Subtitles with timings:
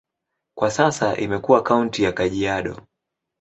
[0.57, 2.87] Kwa sasa imekuwa kaunti ya Kajiado.